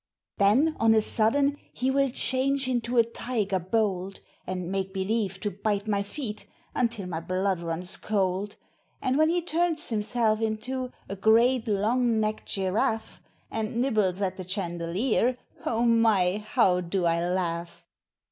Then 0.39 0.75
on 0.79 0.95
a 0.95 1.01
sudden 1.03 1.57
he 1.73 1.91
will 1.91 2.09
change 2.09 2.67
into 2.67 2.97
a 2.97 3.03
tiger 3.03 3.59
bold, 3.59 4.19
And 4.47 4.71
make 4.71 4.91
believe 4.95 5.39
to 5.41 5.51
bite 5.51 5.87
my 5.87 6.01
feet 6.01 6.47
until 6.73 7.05
my 7.05 7.19
blood 7.19 7.59
runs 7.59 7.97
cold, 7.97 8.55
But 8.99 9.15
when 9.15 9.29
he 9.29 9.43
turns 9.43 9.89
himself 9.89 10.41
into 10.41 10.91
a 11.07 11.15
great 11.15 11.67
long 11.67 12.19
necked 12.19 12.47
giraffe, 12.49 13.21
And 13.51 13.75
nibbles 13.79 14.23
at 14.23 14.37
the 14.37 14.47
chandelier, 14.47 15.37
oh 15.67 15.83
my, 15.85 16.39
how 16.47 16.77
I 16.77 16.81
do 16.81 17.01
laugh! 17.03 17.85